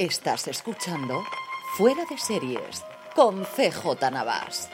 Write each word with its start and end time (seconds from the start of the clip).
Estás 0.00 0.48
escuchando 0.48 1.22
Fuera 1.76 2.06
de 2.08 2.16
Series 2.16 2.82
con 3.14 3.44
CJ 3.44 4.10
Navas. 4.10 4.70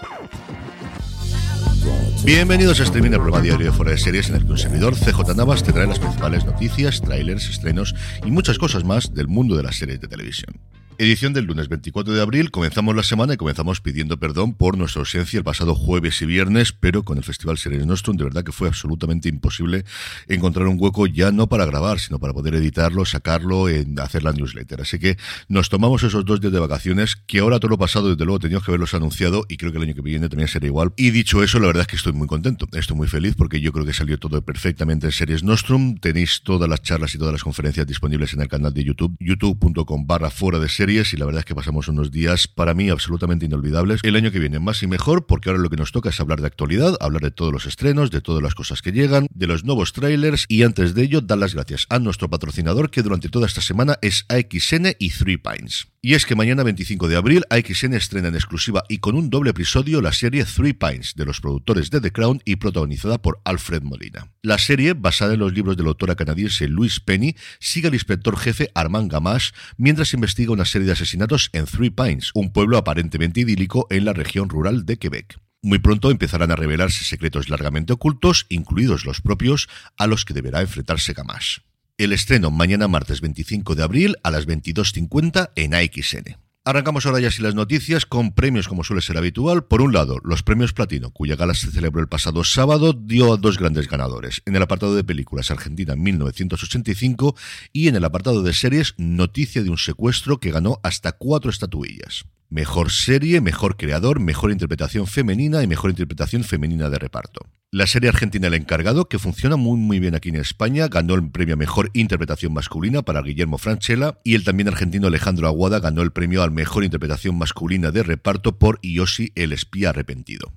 Bienvenidos 2.25 2.79
a 2.79 2.85
Streaming, 2.85 3.11
el 3.11 3.17
programa 3.17 3.43
diario 3.43 3.67
de 3.67 3.73
Fuera 3.73 3.91
de 3.91 3.99
Series 3.99 4.29
en 4.29 4.37
el 4.37 4.47
que 4.47 4.53
un 4.53 4.59
servidor, 4.59 4.95
CJ 4.95 5.35
Navas, 5.35 5.65
te 5.65 5.73
trae 5.73 5.89
las 5.89 5.99
principales 5.99 6.45
noticias, 6.45 7.01
trailers, 7.01 7.51
estrenos 7.51 7.97
y 8.25 8.31
muchas 8.31 8.57
cosas 8.57 8.85
más 8.85 9.15
del 9.15 9.27
mundo 9.27 9.57
de 9.57 9.65
las 9.65 9.75
series 9.75 10.01
de 10.01 10.07
televisión. 10.07 10.61
Edición 10.99 11.35
del 11.35 11.45
lunes 11.45 11.69
24 11.69 12.15
de 12.15 12.23
abril. 12.23 12.51
Comenzamos 12.51 12.97
la 12.97 13.03
semana 13.03 13.35
y 13.35 13.37
comenzamos 13.37 13.83
pidiendo 13.83 14.19
perdón 14.19 14.55
por 14.55 14.79
nuestra 14.79 15.01
ausencia 15.01 15.37
el 15.37 15.45
pasado 15.45 15.75
jueves 15.75 16.23
y 16.23 16.27
viernes, 16.27 16.73
pero 16.73 17.03
con 17.03 17.19
el 17.19 17.25
Festival 17.25 17.59
Series 17.59 17.85
Nostrum 17.85 18.17
de 18.17 18.25
verdad 18.25 18.45
que 18.45 18.53
fue 18.53 18.69
absolutamente 18.69 19.29
imposible 19.29 19.85
encontrar 20.27 20.67
un 20.69 20.79
hueco 20.81 21.07
ya 21.07 21.33
no 21.33 21.49
para 21.49 21.67
grabar, 21.67 21.99
sino 21.99 22.19
para 22.19 22.33
poder 22.33 22.55
editarlo, 22.55 23.05
sacarlo, 23.05 23.69
en 23.69 24.01
hacer 24.01 24.23
la 24.23 24.33
newsletter. 24.33 24.81
Así 24.81 24.99
que 24.99 25.19
nos 25.49 25.69
tomamos 25.69 26.03
esos 26.03 26.25
dos 26.25 26.41
días 26.41 26.55
de 26.55 26.61
vacaciones, 26.61 27.17
que 27.17 27.41
ahora 27.41 27.61
todo 27.61 27.73
lo 27.73 27.79
pasado, 27.79 28.09
desde 28.09 28.25
luego, 28.25 28.39
teníamos 28.39 28.65
que 28.65 28.71
haberlos 28.71 28.95
anunciado 28.95 29.45
y 29.51 29.59
creo 29.59 29.73
que 29.73 29.77
el 29.77 29.85
año 29.85 29.95
que 29.95 30.01
viene 30.01 30.31
también 30.31 30.49
será 30.49 30.65
igual. 30.65 30.95
Y 30.97 31.11
dicho 31.11 31.43
eso, 31.43 31.61
la 31.61 31.67
verdad 31.67 31.83
es 31.83 31.89
que 31.89 31.97
estoy 31.97 32.15
muy 32.15 32.27
contento. 32.27 32.69
Estoy 32.73 32.97
muy 32.97 33.09
feliz 33.09 33.35
porque 33.37 33.61
yo 33.61 33.71
creo 33.71 33.85
que 33.85 33.93
salió 33.93 34.19
todo 34.19 34.41
perfectamente 34.41 35.05
en 35.05 35.13
Series 35.13 35.43
Nostrum. 35.43 35.99
Tenéis 35.99 36.41
todas 36.43 36.71
las 36.71 36.81
charlas 36.81 37.15
y 37.15 37.19
todas 37.19 37.33
las 37.33 37.43
conferencias 37.43 37.87
disponibles 37.87 38.33
en 38.33 38.41
el 38.41 38.49
canal 38.49 38.73
de 38.73 38.83
YouTube, 38.83 39.15
youtube.com 39.21 40.07
barra 40.07 40.31
fuera 40.31 40.59
de 40.59 40.71
series 40.71 40.86
y 40.89 41.17
la 41.17 41.27
verdad 41.27 41.41
es 41.41 41.45
que 41.45 41.55
pasamos 41.55 41.89
unos 41.89 42.13
días 42.13 42.47
para 42.47 42.73
mí 42.73 42.91
absolutamente 42.91 43.45
inolvidables. 43.45 44.01
El 44.05 44.15
año 44.15 44.31
que 44.31 44.39
viene 44.39 44.61
más 44.61 44.85
y 44.85 44.87
mejor 44.87 45.27
porque 45.27 45.49
ahora 45.49 45.61
lo 45.61 45.69
que 45.69 45.77
nos 45.77 45.91
toca 45.91 46.11
es 46.11 46.21
hablar 46.21 46.41
de 46.41 46.47
actualidad, 46.47 46.97
hablar 47.01 47.23
de 47.23 47.33
todos 47.33 47.53
los 47.53 47.67
estrenos, 47.67 48.13
de 48.13 48.21
todas 48.21 48.41
las 48.41 48.55
cosas 48.55 48.83
que 48.83 48.93
llegan, 48.93 49.27
de 49.35 49.49
los 49.49 49.65
nuevos 49.65 49.93
trailers 49.93 50.47
y 50.49 50.63
antes 50.63 50.95
de 50.95 51.03
ello 51.03 51.21
dar 51.23 51.39
las 51.39 51.55
gracias 51.55 51.87
a 51.89 51.99
nuestro 51.99 52.31
patrocinador 52.31 52.91
que 52.91 53.03
durante 53.03 53.29
toda 53.29 53.47
esta 53.47 53.63
semana 53.63 53.99
es 54.01 54.27
AXN 54.29 54.95
y 55.01 55.11
Three 55.11 55.39
Pines. 55.39 55.89
Y 56.07 56.15
es 56.15 56.25
que 56.25 56.37
mañana 56.37 56.63
25 56.63 57.09
de 57.09 57.17
abril 57.17 57.43
AXN 57.51 57.95
estrena 57.95 58.29
en 58.29 58.37
exclusiva 58.37 58.85
y 58.89 58.99
con 58.99 59.17
un 59.17 59.29
doble 59.29 59.51
episodio 59.51 60.01
la 60.01 60.13
serie 60.13 60.45
Three 60.45 60.73
Pines 60.73 61.15
de 61.17 61.25
los 61.25 61.41
productores 61.41 61.91
de 61.91 62.01
The 62.01 62.13
Crown 62.13 62.41
y 62.45 62.55
protagonizada 62.55 63.21
por 63.21 63.41
Alfred 63.43 63.83
Molina. 63.83 64.31
La 64.41 64.59
serie, 64.59 64.93
basada 64.93 65.35
en 65.35 65.41
los 65.41 65.53
libros 65.53 65.77
de 65.77 65.83
la 65.83 65.89
autora 65.89 66.15
canadiense 66.15 66.69
Louise 66.69 67.01
Penny, 67.05 67.35
sigue 67.59 67.89
al 67.89 67.95
inspector 67.95 68.39
jefe 68.39 68.71
Armand 68.77 69.11
Gamache 69.11 69.53
mientras 69.79 70.15
investiga 70.15 70.53
una 70.53 70.65
serie 70.65 70.87
de 70.87 70.93
asesinatos 70.93 71.51
en 71.53 71.65
Three 71.65 71.91
Pines, 71.91 72.31
un 72.35 72.53
pueblo 72.53 72.79
aparentemente 72.79 73.41
idílico 73.41 73.89
en 73.91 74.05
la 74.05 74.13
región 74.13 74.49
rural 74.49 74.87
de 74.87 74.99
Quebec. 74.99 75.41
Muy 75.61 75.81
pronto 75.81 76.13
empezarán 76.13 76.53
a 76.53 76.57
revelarse 76.57 77.03
secretos 77.03 77.49
largamente 77.49 77.93
ocultos, 77.93 78.47
incluidos 78.49 79.07
los 79.07 79.21
propios, 79.21 79.69
a 79.99 80.07
los 80.07 80.25
que 80.25 80.35
deberá 80.35 80.61
enfrentarse 80.61 81.15
Gamache. 81.15 81.63
El 81.99 82.13
estreno 82.13 82.51
mañana 82.51 82.89
martes 82.89 83.23
25 83.23 83.75
de 83.75 83.83
abril 83.83 84.17
a 84.23 84.31
las 84.31 84.47
22.50 84.47 85.53
en 85.55 85.73
AXN. 85.73 86.37
Arrancamos 86.63 87.07
ahora 87.07 87.21
ya 87.21 87.31
sí 87.31 87.41
las 87.41 87.55
noticias 87.55 88.05
con 88.05 88.35
premios 88.35 88.69
como 88.69 88.85
suele 88.85 89.01
ser 89.01 89.17
habitual. 89.17 89.65
Por 89.65 89.81
un 89.81 89.95
lado, 89.95 90.19
los 90.23 90.43
premios 90.43 90.75
Platino, 90.75 91.11
cuya 91.11 91.37
gala 91.37 91.55
se 91.55 91.71
celebró 91.71 92.03
el 92.03 92.09
pasado 92.09 92.45
sábado, 92.45 92.93
dio 92.93 93.33
a 93.33 93.39
dos 93.39 93.59
grandes 93.59 93.89
ganadores. 93.89 94.43
En 94.45 94.55
el 94.55 94.63
apartado 94.63 94.95
de 94.95 95.05
películas 95.05 95.51
Argentina 95.51 95.97
1985 95.97 97.35
y 97.73 97.89
en 97.89 97.97
el 97.97 98.05
apartado 98.05 98.43
de 98.43 98.53
series 98.53 98.93
Noticia 98.99 99.63
de 99.63 99.71
un 99.71 99.79
secuestro 99.79 100.39
que 100.39 100.51
ganó 100.51 100.81
hasta 100.83 101.13
cuatro 101.13 101.51
estatuillas. 101.51 102.27
Mejor 102.49 102.91
serie, 102.91 103.41
mejor 103.41 103.77
creador, 103.77 104.21
mejor 104.21 104.53
interpretación 104.53 105.07
femenina 105.07 105.63
y 105.63 105.67
mejor 105.67 105.91
interpretación 105.91 106.45
femenina 106.45 106.89
de 106.89 106.99
reparto. 106.99 107.41
La 107.73 107.87
serie 107.87 108.09
argentina 108.09 108.47
El 108.47 108.55
Encargado, 108.55 109.09
que 109.09 109.19
funciona 109.19 109.57
muy 109.57 109.77
muy 109.77 109.99
bien 109.99 110.15
aquí 110.15 110.29
en 110.29 110.37
España, 110.37 110.87
ganó 110.87 111.15
el 111.15 111.31
premio 111.31 111.55
a 111.55 111.59
Mejor 111.59 111.91
Interpretación 111.93 112.53
Masculina 112.53 113.03
para 113.03 113.23
Guillermo 113.23 113.59
Franchella 113.59 114.19
y 114.23 114.37
el 114.37 114.45
también 114.45 114.69
argentino 114.69 115.09
Alejandro 115.09 115.49
Aguada 115.49 115.81
ganó 115.81 116.03
el 116.03 116.13
premio 116.13 116.43
al 116.43 116.53
Mejor 116.53 116.85
Interpretación 116.85 117.37
Masculina 117.37 117.91
de 117.91 118.05
Reparto 118.05 118.59
por 118.59 118.79
Yoshi 118.83 119.33
el 119.35 119.53
Espía 119.53 119.91
Arrepentido 119.91 120.53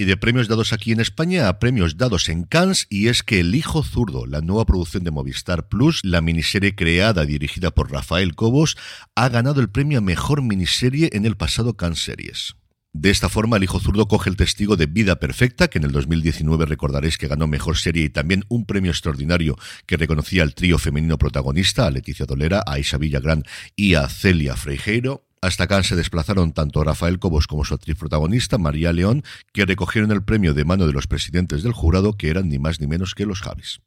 y 0.00 0.06
de 0.06 0.16
premios 0.16 0.48
dados 0.48 0.72
aquí 0.72 0.92
en 0.92 1.00
España 1.00 1.46
a 1.46 1.58
premios 1.58 1.98
dados 1.98 2.30
en 2.30 2.44
Cannes 2.44 2.86
y 2.88 3.08
es 3.08 3.22
que 3.22 3.40
El 3.40 3.54
Hijo 3.54 3.82
Zurdo, 3.82 4.24
la 4.24 4.40
nueva 4.40 4.64
producción 4.64 5.04
de 5.04 5.10
Movistar 5.10 5.68
Plus, 5.68 6.00
la 6.02 6.22
miniserie 6.22 6.74
creada 6.74 7.24
y 7.24 7.26
dirigida 7.26 7.70
por 7.70 7.92
Rafael 7.92 8.34
Cobos, 8.34 8.78
ha 9.14 9.28
ganado 9.28 9.60
el 9.60 9.68
premio 9.68 9.98
a 9.98 10.00
Mejor 10.00 10.40
Miniserie 10.40 11.10
en 11.12 11.26
el 11.26 11.36
pasado 11.36 11.76
Cannes 11.76 12.02
Series. 12.02 12.56
De 12.94 13.10
esta 13.10 13.28
forma, 13.28 13.58
El 13.58 13.64
Hijo 13.64 13.78
Zurdo 13.78 14.08
coge 14.08 14.30
el 14.30 14.36
testigo 14.36 14.76
de 14.76 14.86
Vida 14.86 15.20
Perfecta, 15.20 15.68
que 15.68 15.78
en 15.78 15.84
el 15.84 15.92
2019 15.92 16.64
recordaréis 16.64 17.18
que 17.18 17.28
ganó 17.28 17.46
Mejor 17.46 17.76
Serie 17.76 18.04
y 18.04 18.08
también 18.08 18.44
un 18.48 18.64
premio 18.64 18.90
extraordinario 18.90 19.56
que 19.84 19.98
reconocía 19.98 20.42
al 20.42 20.54
trío 20.54 20.78
femenino 20.78 21.18
protagonista, 21.18 21.86
a 21.86 21.90
Leticia 21.90 22.24
Dolera, 22.24 22.64
a 22.66 22.78
Isa 22.78 22.96
Villagrán 22.96 23.44
y 23.76 23.94
a 23.94 24.08
Celia 24.08 24.56
Freijeiro. 24.56 25.26
Hasta 25.42 25.64
acá 25.64 25.82
se 25.82 25.96
desplazaron 25.96 26.52
tanto 26.52 26.84
Rafael 26.84 27.18
Cobos 27.18 27.46
como 27.46 27.64
su 27.64 27.72
actriz 27.72 27.96
protagonista, 27.96 28.58
María 28.58 28.92
León, 28.92 29.24
que 29.54 29.64
recogieron 29.64 30.10
el 30.10 30.22
premio 30.22 30.52
de 30.52 30.66
mano 30.66 30.86
de 30.86 30.92
los 30.92 31.06
presidentes 31.06 31.62
del 31.62 31.72
jurado, 31.72 32.12
que 32.18 32.28
eran 32.28 32.50
ni 32.50 32.58
más 32.58 32.78
ni 32.78 32.86
menos 32.86 33.14
que 33.14 33.24
los 33.24 33.40
Javis. 33.40 33.80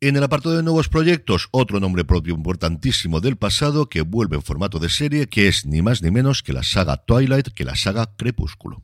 En 0.00 0.16
el 0.16 0.22
apartado 0.22 0.56
de 0.56 0.62
nuevos 0.62 0.88
proyectos, 0.88 1.48
otro 1.50 1.78
nombre 1.78 2.04
propio 2.04 2.34
importantísimo 2.34 3.20
del 3.20 3.36
pasado 3.36 3.88
que 3.88 4.00
vuelve 4.00 4.36
en 4.36 4.42
formato 4.42 4.78
de 4.78 4.88
serie, 4.88 5.28
que 5.28 5.46
es 5.46 5.66
ni 5.66 5.82
más 5.82 6.02
ni 6.02 6.10
menos 6.10 6.42
que 6.42 6.54
la 6.54 6.62
saga 6.62 6.96
Twilight, 6.96 7.48
que 7.48 7.64
la 7.64 7.76
saga 7.76 8.14
Crepúsculo. 8.16 8.82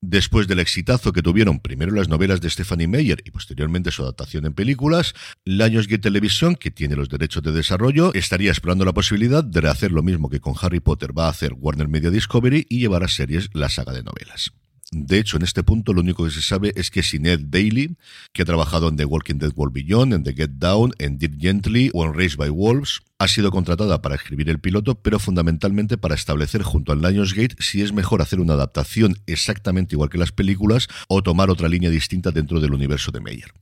Después 0.00 0.46
del 0.46 0.60
exitazo 0.60 1.12
que 1.12 1.22
tuvieron 1.22 1.58
primero 1.58 1.92
las 1.92 2.08
novelas 2.08 2.40
de 2.40 2.48
Stephanie 2.48 2.86
Meyer 2.86 3.20
y 3.24 3.32
posteriormente 3.32 3.90
su 3.90 4.02
adaptación 4.02 4.46
en 4.46 4.52
películas, 4.52 5.12
Lionsgate 5.44 5.98
Television, 5.98 6.54
que 6.54 6.70
tiene 6.70 6.94
los 6.94 7.08
derechos 7.08 7.42
de 7.42 7.50
desarrollo, 7.50 8.14
estaría 8.14 8.50
explorando 8.50 8.84
la 8.84 8.92
posibilidad 8.92 9.42
de 9.42 9.68
hacer 9.68 9.90
lo 9.90 10.04
mismo 10.04 10.30
que 10.30 10.38
con 10.38 10.54
Harry 10.60 10.78
Potter 10.78 11.18
va 11.18 11.26
a 11.26 11.30
hacer 11.30 11.52
Warner 11.52 11.88
Media 11.88 12.10
Discovery 12.10 12.64
y 12.68 12.78
llevar 12.78 13.02
a 13.02 13.08
series 13.08 13.50
la 13.54 13.68
saga 13.68 13.92
de 13.92 14.04
novelas. 14.04 14.52
De 14.90 15.18
hecho, 15.18 15.36
en 15.36 15.42
este 15.42 15.62
punto 15.62 15.92
lo 15.92 16.00
único 16.00 16.24
que 16.24 16.30
se 16.30 16.40
sabe 16.40 16.72
es 16.74 16.90
que 16.90 17.02
Sinead 17.02 17.40
Daly, 17.40 17.96
que 18.32 18.40
ha 18.42 18.46
trabajado 18.46 18.88
en 18.88 18.96
The 18.96 19.04
Walking 19.04 19.34
Dead 19.34 19.52
World 19.54 19.74
Beyond, 19.74 20.14
en 20.14 20.24
The 20.24 20.32
Get 20.32 20.52
Down, 20.52 20.92
en 20.98 21.18
Deep 21.18 21.38
Gently 21.38 21.90
o 21.92 22.06
en 22.06 22.14
Raised 22.14 22.38
by 22.38 22.48
Wolves, 22.48 23.00
ha 23.18 23.28
sido 23.28 23.50
contratada 23.50 24.00
para 24.00 24.14
escribir 24.14 24.48
el 24.48 24.60
piloto, 24.60 24.94
pero 24.94 25.18
fundamentalmente 25.18 25.98
para 25.98 26.14
establecer 26.14 26.62
junto 26.62 26.92
al 26.92 27.02
Lionsgate 27.02 27.56
si 27.58 27.82
es 27.82 27.92
mejor 27.92 28.22
hacer 28.22 28.40
una 28.40 28.54
adaptación 28.54 29.16
exactamente 29.26 29.94
igual 29.94 30.08
que 30.08 30.18
las 30.18 30.32
películas 30.32 30.88
o 31.08 31.22
tomar 31.22 31.50
otra 31.50 31.68
línea 31.68 31.90
distinta 31.90 32.30
dentro 32.30 32.58
del 32.58 32.72
universo 32.72 33.12
de 33.12 33.20
Meyer. 33.20 33.52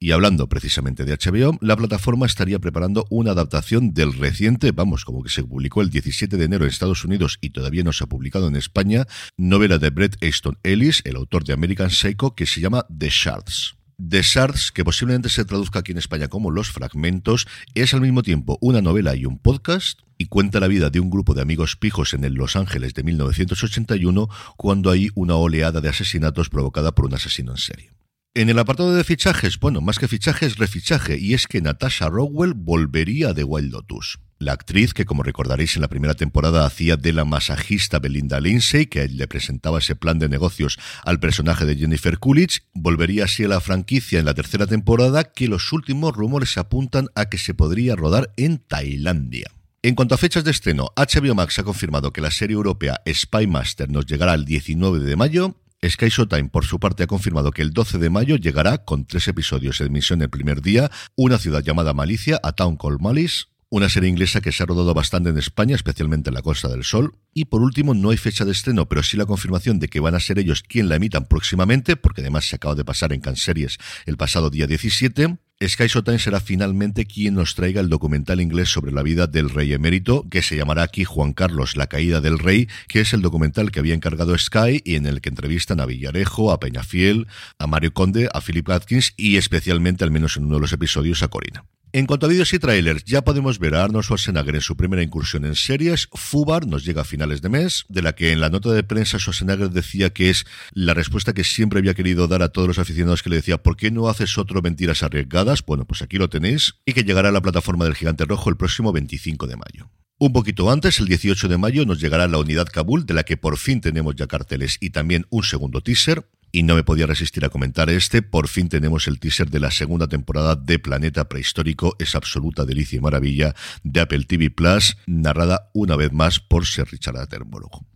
Y 0.00 0.10
hablando 0.10 0.48
precisamente 0.48 1.04
de 1.04 1.16
HBO, 1.16 1.56
la 1.60 1.76
plataforma 1.76 2.26
estaría 2.26 2.58
preparando 2.58 3.06
una 3.10 3.30
adaptación 3.30 3.94
del 3.94 4.12
reciente, 4.12 4.72
vamos, 4.72 5.04
como 5.04 5.22
que 5.22 5.30
se 5.30 5.44
publicó 5.44 5.80
el 5.80 5.90
17 5.90 6.36
de 6.36 6.44
enero 6.44 6.64
en 6.64 6.70
Estados 6.70 7.04
Unidos 7.04 7.38
y 7.40 7.50
todavía 7.50 7.84
no 7.84 7.92
se 7.92 8.04
ha 8.04 8.08
publicado 8.08 8.48
en 8.48 8.56
España, 8.56 9.06
novela 9.36 9.78
de 9.78 9.90
Brett 9.90 10.22
Easton 10.22 10.58
Ellis, 10.62 11.00
el 11.04 11.16
autor 11.16 11.44
de 11.44 11.54
American 11.54 11.90
Psycho, 11.90 12.34
que 12.34 12.46
se 12.46 12.60
llama 12.60 12.86
The 12.96 13.08
Shards. 13.08 13.76
The 13.96 14.22
Shards, 14.22 14.72
que 14.72 14.84
posiblemente 14.84 15.28
se 15.28 15.44
traduzca 15.44 15.78
aquí 15.78 15.92
en 15.92 15.98
España 15.98 16.28
como 16.28 16.50
Los 16.50 16.70
Fragmentos, 16.70 17.46
es 17.74 17.94
al 17.94 18.00
mismo 18.00 18.22
tiempo 18.22 18.58
una 18.60 18.82
novela 18.82 19.14
y 19.14 19.24
un 19.24 19.38
podcast 19.38 20.00
y 20.18 20.26
cuenta 20.26 20.60
la 20.60 20.68
vida 20.68 20.90
de 20.90 21.00
un 21.00 21.10
grupo 21.10 21.34
de 21.34 21.42
amigos 21.42 21.76
pijos 21.76 22.12
en 22.14 22.24
el 22.24 22.34
Los 22.34 22.56
Ángeles 22.56 22.94
de 22.94 23.04
1981 23.04 24.28
cuando 24.56 24.90
hay 24.90 25.10
una 25.14 25.36
oleada 25.36 25.80
de 25.80 25.88
asesinatos 25.88 26.50
provocada 26.50 26.94
por 26.94 27.06
un 27.06 27.14
asesino 27.14 27.52
en 27.52 27.58
serie. 27.58 28.03
En 28.36 28.48
el 28.48 28.58
apartado 28.58 28.92
de 28.92 29.04
fichajes, 29.04 29.60
bueno, 29.60 29.80
más 29.80 30.00
que 30.00 30.08
fichajes, 30.08 30.58
refichaje, 30.58 31.16
y 31.16 31.34
es 31.34 31.46
que 31.46 31.60
Natasha 31.60 32.08
Rowell 32.08 32.54
volvería 32.54 33.32
de 33.32 33.44
Wild 33.44 33.70
Lotus. 33.70 34.18
La 34.40 34.54
actriz, 34.54 34.92
que 34.92 35.04
como 35.04 35.22
recordaréis 35.22 35.76
en 35.76 35.82
la 35.82 35.88
primera 35.88 36.14
temporada 36.14 36.66
hacía 36.66 36.96
de 36.96 37.12
la 37.12 37.24
masajista 37.24 38.00
Belinda 38.00 38.40
Lindsay, 38.40 38.86
que 38.86 39.06
le 39.06 39.28
presentaba 39.28 39.78
ese 39.78 39.94
plan 39.94 40.18
de 40.18 40.28
negocios 40.28 40.80
al 41.04 41.20
personaje 41.20 41.64
de 41.64 41.76
Jennifer 41.76 42.18
Coolidge, 42.18 42.62
volvería 42.74 43.26
así 43.26 43.44
a 43.44 43.48
la 43.48 43.60
franquicia 43.60 44.18
en 44.18 44.24
la 44.24 44.34
tercera 44.34 44.66
temporada, 44.66 45.22
que 45.22 45.46
los 45.46 45.72
últimos 45.72 46.12
rumores 46.12 46.58
apuntan 46.58 47.06
a 47.14 47.26
que 47.26 47.38
se 47.38 47.54
podría 47.54 47.94
rodar 47.94 48.32
en 48.36 48.58
Tailandia. 48.58 49.46
En 49.82 49.94
cuanto 49.94 50.16
a 50.16 50.18
fechas 50.18 50.42
de 50.42 50.50
estreno, 50.50 50.88
HBO 50.96 51.36
Max 51.36 51.60
ha 51.60 51.62
confirmado 51.62 52.12
que 52.12 52.20
la 52.20 52.32
serie 52.32 52.54
europea 52.54 53.00
Spy 53.06 53.46
Master 53.46 53.90
nos 53.90 54.06
llegará 54.06 54.34
el 54.34 54.44
19 54.44 54.98
de 54.98 55.14
mayo. 55.14 55.54
Sky 55.88 56.08
Showtime, 56.08 56.48
por 56.48 56.64
su 56.64 56.80
parte, 56.80 57.02
ha 57.02 57.06
confirmado 57.06 57.50
que 57.50 57.62
el 57.62 57.72
12 57.72 57.98
de 57.98 58.10
mayo 58.10 58.36
llegará 58.36 58.78
con 58.78 59.04
tres 59.06 59.28
episodios 59.28 59.78
de 59.78 59.86
emisión 59.86 60.22
el 60.22 60.30
primer 60.30 60.62
día, 60.62 60.90
una 61.16 61.38
ciudad 61.38 61.62
llamada 61.62 61.92
Malicia, 61.92 62.40
a 62.42 62.52
Town 62.52 62.76
Called 62.76 63.00
Malice, 63.00 63.44
una 63.74 63.88
serie 63.88 64.08
inglesa 64.08 64.40
que 64.40 64.52
se 64.52 64.62
ha 64.62 64.66
rodado 64.66 64.94
bastante 64.94 65.30
en 65.30 65.36
España, 65.36 65.74
especialmente 65.74 66.30
en 66.30 66.34
la 66.34 66.42
Costa 66.42 66.68
del 66.68 66.84
Sol. 66.84 67.16
Y 67.32 67.46
por 67.46 67.60
último, 67.60 67.92
no 67.92 68.10
hay 68.10 68.16
fecha 68.16 68.44
de 68.44 68.52
estreno, 68.52 68.88
pero 68.88 69.02
sí 69.02 69.16
la 69.16 69.26
confirmación 69.26 69.80
de 69.80 69.88
que 69.88 69.98
van 69.98 70.14
a 70.14 70.20
ser 70.20 70.38
ellos 70.38 70.62
quien 70.62 70.88
la 70.88 70.94
emitan 70.94 71.24
próximamente, 71.24 71.96
porque 71.96 72.20
además 72.20 72.48
se 72.48 72.54
acaba 72.54 72.76
de 72.76 72.84
pasar 72.84 73.12
en 73.12 73.20
Canseries 73.20 73.78
el 74.06 74.16
pasado 74.16 74.48
día 74.48 74.68
17. 74.68 75.38
Sky 75.66 75.86
Showtime 75.88 76.20
será 76.20 76.38
finalmente 76.38 77.04
quien 77.04 77.34
nos 77.34 77.56
traiga 77.56 77.80
el 77.80 77.88
documental 77.88 78.40
inglés 78.40 78.68
sobre 78.68 78.92
la 78.92 79.02
vida 79.02 79.26
del 79.26 79.50
rey 79.50 79.72
emérito, 79.72 80.24
que 80.30 80.42
se 80.42 80.56
llamará 80.56 80.84
aquí 80.84 81.02
Juan 81.02 81.32
Carlos, 81.32 81.76
la 81.76 81.88
caída 81.88 82.20
del 82.20 82.38
rey, 82.38 82.68
que 82.86 83.00
es 83.00 83.12
el 83.12 83.22
documental 83.22 83.72
que 83.72 83.80
había 83.80 83.94
encargado 83.94 84.38
Sky 84.38 84.82
y 84.84 84.94
en 84.94 85.06
el 85.06 85.20
que 85.20 85.30
entrevistan 85.30 85.80
a 85.80 85.86
Villarejo, 85.86 86.52
a 86.52 86.60
Peñafiel, 86.60 87.26
a 87.58 87.66
Mario 87.66 87.92
Conde, 87.92 88.28
a 88.32 88.40
Philip 88.40 88.70
Atkins 88.70 89.14
y 89.16 89.36
especialmente, 89.36 90.04
al 90.04 90.12
menos 90.12 90.36
en 90.36 90.44
uno 90.44 90.56
de 90.56 90.60
los 90.60 90.72
episodios, 90.72 91.24
a 91.24 91.28
Corina. 91.28 91.64
En 91.96 92.06
cuanto 92.06 92.26
a 92.26 92.28
vídeos 92.28 92.52
y 92.52 92.58
trailers, 92.58 93.04
ya 93.04 93.22
podemos 93.22 93.60
ver 93.60 93.76
a 93.76 93.84
Arnold 93.84 94.04
Schwarzenegger 94.04 94.56
en 94.56 94.60
su 94.62 94.76
primera 94.76 95.00
incursión 95.00 95.44
en 95.44 95.54
series. 95.54 96.08
Fubar 96.12 96.66
nos 96.66 96.84
llega 96.84 97.02
a 97.02 97.04
finales 97.04 97.40
de 97.40 97.48
mes, 97.48 97.84
de 97.88 98.02
la 98.02 98.16
que 98.16 98.32
en 98.32 98.40
la 98.40 98.50
nota 98.50 98.72
de 98.72 98.82
prensa 98.82 99.20
Schwarzenegger 99.20 99.70
decía 99.70 100.10
que 100.10 100.28
es 100.28 100.44
la 100.72 100.92
respuesta 100.92 101.34
que 101.34 101.44
siempre 101.44 101.78
había 101.78 101.94
querido 101.94 102.26
dar 102.26 102.42
a 102.42 102.48
todos 102.48 102.66
los 102.66 102.80
aficionados 102.80 103.22
que 103.22 103.30
le 103.30 103.36
decía 103.36 103.62
¿por 103.62 103.76
qué 103.76 103.92
no 103.92 104.08
haces 104.08 104.36
otro 104.38 104.60
Mentiras 104.60 105.04
Arriesgadas? 105.04 105.64
Bueno, 105.64 105.84
pues 105.84 106.02
aquí 106.02 106.18
lo 106.18 106.28
tenéis 106.28 106.74
y 106.84 106.94
que 106.94 107.04
llegará 107.04 107.28
a 107.28 107.32
la 107.32 107.42
plataforma 107.42 107.84
del 107.84 107.94
Gigante 107.94 108.24
Rojo 108.24 108.50
el 108.50 108.56
próximo 108.56 108.92
25 108.92 109.46
de 109.46 109.54
mayo. 109.54 109.92
Un 110.18 110.32
poquito 110.32 110.70
antes, 110.72 110.98
el 110.98 111.06
18 111.06 111.46
de 111.46 111.58
mayo, 111.58 111.86
nos 111.86 112.00
llegará 112.00 112.26
la 112.26 112.38
unidad 112.38 112.66
Kabul, 112.72 113.06
de 113.06 113.14
la 113.14 113.22
que 113.22 113.36
por 113.36 113.56
fin 113.56 113.80
tenemos 113.80 114.16
ya 114.16 114.26
carteles 114.26 114.78
y 114.80 114.90
también 114.90 115.26
un 115.30 115.44
segundo 115.44 115.80
teaser 115.80 116.28
y 116.54 116.62
no 116.62 116.76
me 116.76 116.84
podía 116.84 117.06
resistir 117.06 117.44
a 117.44 117.48
comentar 117.48 117.90
este. 117.90 118.22
Por 118.22 118.46
fin 118.46 118.68
tenemos 118.68 119.08
el 119.08 119.18
teaser 119.18 119.50
de 119.50 119.58
la 119.58 119.72
segunda 119.72 120.06
temporada 120.06 120.54
de 120.54 120.78
Planeta 120.78 121.28
Prehistórico, 121.28 121.96
es 121.98 122.14
absoluta 122.14 122.64
delicia 122.64 122.96
y 122.96 123.00
maravilla 123.00 123.56
de 123.82 124.00
Apple 124.00 124.24
TV 124.24 124.50
Plus, 124.50 124.96
narrada 125.06 125.70
una 125.74 125.96
vez 125.96 126.12
más 126.12 126.38
por 126.38 126.64
Sir 126.64 126.86
Richard 126.88 127.16
Attenborough. 127.16 127.93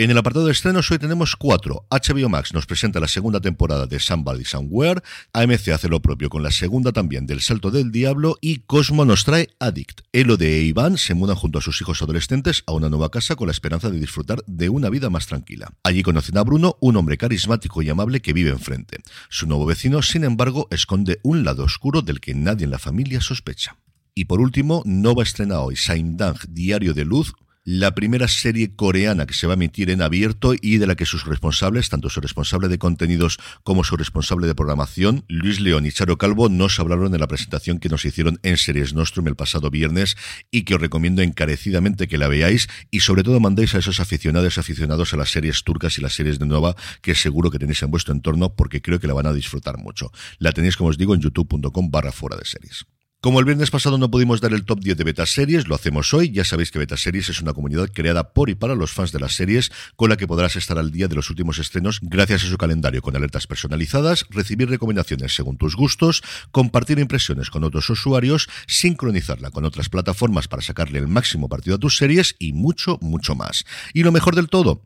En 0.00 0.10
el 0.10 0.16
apartado 0.16 0.46
de 0.46 0.52
estrenos 0.52 0.90
hoy 0.90 0.98
tenemos 0.98 1.36
cuatro. 1.36 1.84
HBO 1.90 2.30
Max 2.30 2.54
nos 2.54 2.64
presenta 2.64 3.00
la 3.00 3.06
segunda 3.06 3.38
temporada 3.38 3.86
de 3.86 4.00
Somebody 4.00 4.46
Somewhere, 4.46 5.02
AMC 5.34 5.68
hace 5.68 5.90
lo 5.90 6.00
propio 6.00 6.30
con 6.30 6.42
la 6.42 6.50
segunda 6.50 6.90
también 6.90 7.26
del 7.26 7.42
Salto 7.42 7.70
del 7.70 7.92
Diablo 7.92 8.38
y 8.40 8.60
Cosmo 8.60 9.04
nos 9.04 9.26
trae 9.26 9.50
Addict. 9.58 10.00
Elo 10.14 10.38
de 10.38 10.62
Iván 10.62 10.96
se 10.96 11.12
mudan 11.12 11.36
junto 11.36 11.58
a 11.58 11.60
sus 11.60 11.78
hijos 11.82 12.00
adolescentes 12.00 12.64
a 12.66 12.72
una 12.72 12.88
nueva 12.88 13.10
casa 13.10 13.36
con 13.36 13.48
la 13.48 13.52
esperanza 13.52 13.90
de 13.90 14.00
disfrutar 14.00 14.42
de 14.46 14.70
una 14.70 14.88
vida 14.88 15.10
más 15.10 15.26
tranquila. 15.26 15.70
Allí 15.84 16.02
conocen 16.02 16.38
a 16.38 16.44
Bruno, 16.44 16.78
un 16.80 16.96
hombre 16.96 17.18
carismático 17.18 17.82
y 17.82 17.90
amable 17.90 18.22
que 18.22 18.32
vive 18.32 18.48
enfrente. 18.48 19.00
Su 19.28 19.46
nuevo 19.46 19.66
vecino, 19.66 20.00
sin 20.00 20.24
embargo, 20.24 20.66
esconde 20.70 21.20
un 21.22 21.44
lado 21.44 21.64
oscuro 21.64 22.00
del 22.00 22.20
que 22.20 22.34
nadie 22.34 22.64
en 22.64 22.70
la 22.70 22.78
familia 22.78 23.20
sospecha. 23.20 23.76
Y 24.14 24.24
por 24.24 24.40
último, 24.40 24.82
Nova 24.86 25.24
estrena 25.24 25.60
hoy 25.60 25.76
Saindang, 25.76 26.38
Diario 26.48 26.94
de 26.94 27.04
Luz, 27.04 27.34
la 27.64 27.94
primera 27.94 28.28
serie 28.28 28.74
coreana 28.74 29.26
que 29.26 29.34
se 29.34 29.46
va 29.46 29.52
a 29.52 29.54
emitir 29.54 29.90
en 29.90 30.02
abierto 30.02 30.54
y 30.60 30.78
de 30.78 30.86
la 30.86 30.94
que 30.94 31.06
sus 31.06 31.24
responsables, 31.26 31.88
tanto 31.88 32.08
su 32.08 32.20
responsable 32.20 32.68
de 32.68 32.78
contenidos 32.78 33.38
como 33.64 33.84
su 33.84 33.96
responsable 33.96 34.46
de 34.46 34.54
programación, 34.54 35.24
Luis 35.28 35.60
León 35.60 35.86
y 35.86 35.92
Charo 35.92 36.18
Calvo, 36.18 36.48
nos 36.48 36.80
hablaron 36.80 37.14
en 37.14 37.20
la 37.20 37.28
presentación 37.28 37.78
que 37.78 37.88
nos 37.88 38.04
hicieron 38.04 38.38
en 38.42 38.56
Series 38.56 38.94
Nostrum 38.94 39.28
el 39.28 39.36
pasado 39.36 39.70
viernes 39.70 40.16
y 40.50 40.62
que 40.62 40.74
os 40.74 40.80
recomiendo 40.80 41.22
encarecidamente 41.22 42.08
que 42.08 42.18
la 42.18 42.28
veáis 42.28 42.68
y 42.90 43.00
sobre 43.00 43.22
todo 43.22 43.40
mandéis 43.40 43.74
a 43.74 43.78
esos 43.78 44.00
aficionados 44.00 44.58
aficionados 44.58 45.12
a 45.12 45.16
las 45.16 45.30
series 45.30 45.64
turcas 45.64 45.98
y 45.98 46.00
las 46.00 46.14
series 46.14 46.38
de 46.38 46.46
nueva 46.46 46.76
que 47.02 47.14
seguro 47.14 47.50
que 47.50 47.58
tenéis 47.58 47.82
en 47.82 47.90
vuestro 47.90 48.14
entorno 48.14 48.54
porque 48.54 48.82
creo 48.82 49.00
que 49.00 49.06
la 49.06 49.14
van 49.14 49.26
a 49.26 49.32
disfrutar 49.32 49.78
mucho. 49.78 50.12
La 50.38 50.52
tenéis, 50.52 50.76
como 50.76 50.90
os 50.90 50.98
digo, 50.98 51.14
en 51.14 51.20
youtube.com 51.20 51.90
barra 51.90 52.12
fuera 52.12 52.36
de 52.36 52.44
series. 52.44 52.86
Como 53.22 53.38
el 53.38 53.44
viernes 53.44 53.70
pasado 53.70 53.98
no 53.98 54.10
pudimos 54.10 54.40
dar 54.40 54.54
el 54.54 54.64
top 54.64 54.80
10 54.80 54.96
de 54.96 55.04
Beta 55.04 55.26
Series, 55.26 55.68
lo 55.68 55.74
hacemos 55.74 56.14
hoy. 56.14 56.30
Ya 56.30 56.42
sabéis 56.42 56.70
que 56.70 56.78
Beta 56.78 56.96
Series 56.96 57.28
es 57.28 57.42
una 57.42 57.52
comunidad 57.52 57.90
creada 57.92 58.32
por 58.32 58.48
y 58.48 58.54
para 58.54 58.74
los 58.74 58.92
fans 58.92 59.12
de 59.12 59.20
las 59.20 59.34
series, 59.34 59.70
con 59.94 60.08
la 60.08 60.16
que 60.16 60.26
podrás 60.26 60.56
estar 60.56 60.78
al 60.78 60.90
día 60.90 61.06
de 61.06 61.16
los 61.16 61.28
últimos 61.28 61.58
estrenos 61.58 61.98
gracias 62.00 62.44
a 62.44 62.46
su 62.46 62.56
calendario 62.56 63.02
con 63.02 63.14
alertas 63.14 63.46
personalizadas, 63.46 64.24
recibir 64.30 64.70
recomendaciones 64.70 65.34
según 65.34 65.58
tus 65.58 65.76
gustos, 65.76 66.22
compartir 66.50 66.98
impresiones 66.98 67.50
con 67.50 67.62
otros 67.62 67.90
usuarios, 67.90 68.48
sincronizarla 68.66 69.50
con 69.50 69.66
otras 69.66 69.90
plataformas 69.90 70.48
para 70.48 70.62
sacarle 70.62 70.98
el 70.98 71.06
máximo 71.06 71.50
partido 71.50 71.76
a 71.76 71.78
tus 71.78 71.98
series 71.98 72.36
y 72.38 72.54
mucho, 72.54 72.96
mucho 73.02 73.34
más. 73.34 73.66
Y 73.92 74.02
lo 74.02 74.12
mejor 74.12 74.34
del 74.34 74.48
todo, 74.48 74.82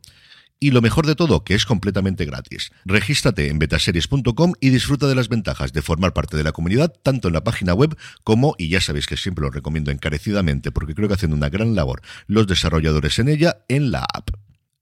y 0.65 0.71
lo 0.71 0.81
mejor 0.81 1.05
de 1.05 1.13
todo, 1.13 1.43
que 1.43 1.53
es 1.53 1.63
completamente 1.63 2.25
gratis. 2.25 2.71
Regístrate 2.85 3.49
en 3.49 3.59
betaseries.com 3.59 4.53
y 4.59 4.69
disfruta 4.71 5.05
de 5.05 5.13
las 5.13 5.29
ventajas 5.29 5.73
de 5.73 5.83
formar 5.83 6.13
parte 6.13 6.37
de 6.37 6.43
la 6.43 6.53
comunidad, 6.53 6.91
tanto 7.03 7.27
en 7.27 7.35
la 7.35 7.43
página 7.43 7.75
web 7.75 7.95
como, 8.23 8.55
y 8.57 8.69
ya 8.69 8.81
sabéis 8.81 9.05
que 9.05 9.15
siempre 9.15 9.43
lo 9.43 9.51
recomiendo 9.51 9.91
encarecidamente 9.91 10.71
porque 10.71 10.95
creo 10.95 11.07
que 11.07 11.13
hacen 11.13 11.33
una 11.33 11.49
gran 11.49 11.75
labor 11.75 12.01
los 12.25 12.47
desarrolladores 12.47 13.19
en 13.19 13.29
ella, 13.29 13.57
en 13.67 13.91
la 13.91 14.07
app. 14.11 14.31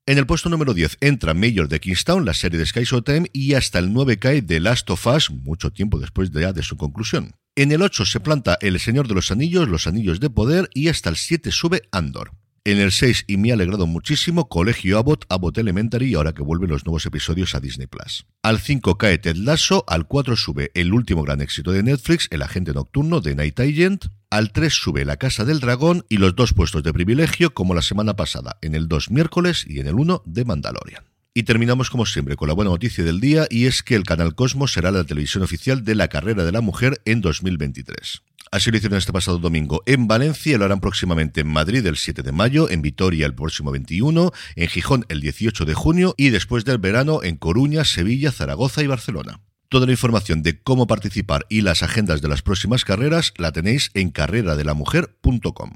En 0.05 0.17
el 0.17 0.25
puesto 0.25 0.47
número 0.47 0.73
10 0.73 0.99
entra 1.01 1.33
Mayor 1.33 1.67
de 1.67 1.81
Kingstown, 1.81 2.23
la 2.23 2.33
serie 2.33 2.59
de 2.59 2.65
Sky 2.65 2.85
Showtime, 2.85 3.27
y 3.33 3.55
hasta 3.55 3.79
el 3.79 3.91
9 3.91 4.19
cae 4.19 4.41
The 4.41 4.61
Last 4.61 4.89
of 4.89 5.05
Us, 5.05 5.31
mucho 5.31 5.73
tiempo 5.73 5.99
después 5.99 6.31
de, 6.31 6.53
de 6.53 6.63
su 6.63 6.77
conclusión. 6.77 7.35
En 7.57 7.73
el 7.73 7.81
8 7.81 8.05
se 8.05 8.21
planta 8.21 8.57
El 8.61 8.79
Señor 8.79 9.09
de 9.09 9.15
los 9.15 9.31
Anillos, 9.31 9.67
Los 9.67 9.85
Anillos 9.85 10.21
de 10.21 10.29
Poder, 10.29 10.69
y 10.73 10.87
hasta 10.87 11.09
el 11.09 11.17
7 11.17 11.51
sube 11.51 11.81
Andor. 11.91 12.31
En 12.65 12.79
el 12.79 12.93
6, 12.93 13.25
y 13.27 13.35
me 13.35 13.51
ha 13.51 13.55
alegrado 13.55 13.87
muchísimo, 13.87 14.47
Colegio 14.47 14.97
Abbott, 14.97 15.25
Abbott 15.27 15.57
Elementary, 15.57 16.13
ahora 16.13 16.31
que 16.31 16.43
vuelven 16.43 16.69
los 16.69 16.85
nuevos 16.85 17.05
episodios 17.05 17.55
a 17.55 17.59
Disney 17.59 17.87
Plus. 17.87 18.25
Al 18.41 18.57
5 18.57 18.97
cae 18.97 19.17
Ted 19.17 19.35
Lasso, 19.35 19.83
al 19.85 20.07
4 20.07 20.37
sube 20.37 20.71
el 20.73 20.93
último 20.93 21.23
gran 21.23 21.41
éxito 21.41 21.73
de 21.73 21.83
Netflix, 21.83 22.29
El 22.31 22.41
Agente 22.41 22.71
Nocturno 22.71 23.19
de 23.19 23.35
Night 23.35 23.59
Agent. 23.59 24.05
Al 24.29 24.53
3 24.53 24.73
sube 24.73 25.03
La 25.03 25.17
Casa 25.17 25.43
del 25.43 25.59
Dragón 25.59 26.05
y 26.07 26.17
los 26.17 26.37
dos 26.37 26.53
puestos 26.53 26.83
de 26.83 26.93
privilegio, 26.93 27.53
como 27.53 27.73
la 27.73 27.81
semana 27.81 28.15
pasada, 28.15 28.57
en 28.61 28.75
el 28.75 28.87
2 28.87 29.11
miércoles 29.11 29.65
y 29.67 29.81
en 29.81 29.87
el 29.87 29.95
1 29.95 30.23
de 30.25 30.45
Mandalorian. 30.45 31.03
Y 31.33 31.43
terminamos 31.43 31.89
como 31.89 32.05
siempre 32.05 32.37
con 32.37 32.47
la 32.47 32.53
buena 32.53 32.71
noticia 32.71 33.03
del 33.03 33.19
día 33.19 33.45
y 33.49 33.65
es 33.65 33.83
que 33.83 33.95
el 33.95 34.03
canal 34.03 34.35
Cosmos 34.35 34.71
será 34.71 34.91
la 34.91 35.03
televisión 35.03 35.43
oficial 35.43 35.83
de 35.83 35.95
la 35.95 36.07
carrera 36.07 36.45
de 36.45 36.51
la 36.53 36.61
mujer 36.61 37.01
en 37.03 37.19
2023. 37.19 38.21
Así 38.53 38.69
lo 38.69 38.77
hicieron 38.77 38.99
este 38.99 39.11
pasado 39.11 39.39
domingo 39.39 39.81
en 39.87 40.07
Valencia, 40.07 40.59
lo 40.59 40.65
harán 40.65 40.79
próximamente 40.79 41.41
en 41.41 41.47
Madrid 41.47 41.83
el 41.87 41.97
7 41.97 42.21
de 42.21 42.31
mayo, 42.31 42.69
en 42.69 42.83
Vitoria 42.83 43.25
el 43.25 43.33
próximo 43.33 43.71
21, 43.71 44.31
en 44.55 44.67
Gijón 44.67 45.07
el 45.09 45.21
18 45.21 45.65
de 45.65 45.73
junio 45.73 46.13
y 46.19 46.29
después 46.29 46.63
del 46.63 46.77
verano 46.77 47.23
en 47.23 47.35
Coruña, 47.35 47.83
Sevilla, 47.83 48.31
Zaragoza 48.31 48.83
y 48.83 48.85
Barcelona. 48.85 49.41
Toda 49.69 49.87
la 49.87 49.93
información 49.93 50.43
de 50.43 50.61
cómo 50.61 50.85
participar 50.85 51.47
y 51.49 51.61
las 51.61 51.81
agendas 51.81 52.21
de 52.21 52.27
las 52.27 52.43
próximas 52.43 52.85
carreras 52.85 53.33
la 53.37 53.51
tenéis 53.51 53.89
en 53.95 54.11
carreradelamujer.com. 54.11 55.71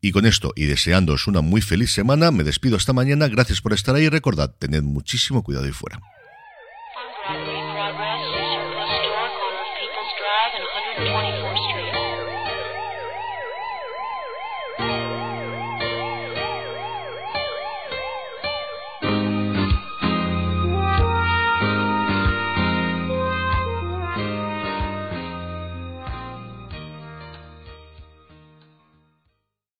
Y 0.00 0.12
con 0.12 0.24
esto, 0.24 0.52
y 0.54 0.66
deseándoos 0.66 1.26
una 1.26 1.40
muy 1.40 1.60
feliz 1.60 1.90
semana, 1.90 2.30
me 2.30 2.44
despido 2.44 2.76
esta 2.76 2.92
mañana. 2.92 3.26
Gracias 3.26 3.60
por 3.60 3.72
estar 3.72 3.96
ahí 3.96 4.04
y 4.04 4.08
recordad, 4.08 4.54
tened 4.60 4.84
muchísimo 4.84 5.42
cuidado 5.42 5.66
y 5.66 5.72
fuera. 5.72 6.00